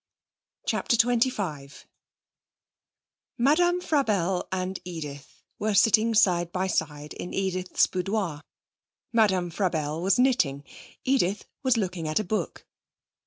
CHAPTER 0.65 0.97
XXV 0.97 1.83
Madame 3.37 3.79
Frabelle 3.79 4.47
and 4.51 4.79
Edith 4.83 5.43
were 5.59 5.75
sitting 5.75 6.15
side 6.15 6.51
by 6.51 6.65
side 6.65 7.13
in 7.13 7.35
Edith's 7.35 7.85
boudoir. 7.85 8.41
Madame 9.13 9.51
Frabelle 9.51 10.01
was 10.01 10.17
knitting. 10.17 10.63
Edith 11.03 11.45
was 11.61 11.77
looking 11.77 12.07
at 12.07 12.19
a 12.19 12.23
book. 12.23 12.65